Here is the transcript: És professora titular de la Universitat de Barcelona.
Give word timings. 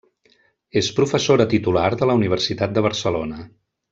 És 0.81 0.87
professora 0.99 1.45
titular 1.51 1.85
de 2.01 2.09
la 2.13 2.17
Universitat 2.21 2.75
de 2.79 2.87
Barcelona. 2.91 3.47